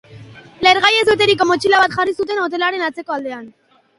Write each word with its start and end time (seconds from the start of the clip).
Lehergaiez 0.67 1.03
beteriko 1.09 1.47
motxila 1.51 1.83
bat 1.83 1.95
jarri 1.99 2.17
zuten 2.21 2.43
hotelaren 2.47 2.87
atzeko 2.89 3.17
aldean. 3.19 3.45